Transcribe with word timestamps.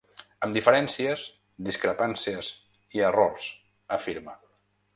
Amb 0.45 0.53
diferències, 0.53 1.25
discrepàncies 1.67 2.49
i 2.99 3.05
errors, 3.11 3.51
afirma. 3.99 4.35